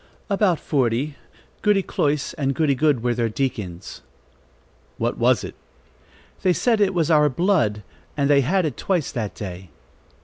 [0.31, 1.15] "About forty.
[1.61, 4.01] Goody Cloyse and Goody Good were their deacons."
[4.97, 5.53] "What was it?"
[6.41, 7.83] "They said it was our blood,
[8.17, 9.69] and they had it twice that day."